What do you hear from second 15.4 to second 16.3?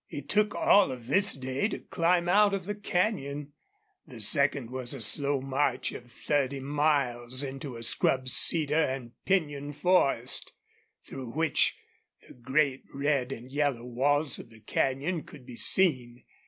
be seen.